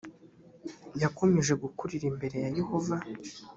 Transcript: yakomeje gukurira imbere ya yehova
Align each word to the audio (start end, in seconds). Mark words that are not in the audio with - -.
yakomeje 1.01 1.53
gukurira 1.63 2.05
imbere 2.11 2.35
ya 2.43 2.49
yehova 2.57 2.95